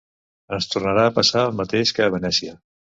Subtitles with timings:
[0.57, 2.61] Ens tornarà a passar el mateix que a Venècia.